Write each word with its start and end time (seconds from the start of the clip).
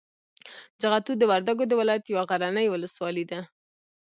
جغتو 0.81 1.11
د 1.17 1.23
وردګو 1.31 1.63
د 1.67 1.73
ولایت 1.79 2.03
یوه 2.11 2.23
غرنۍ 2.29 2.67
ولسوالي 2.69 3.25
ده. 3.31 3.39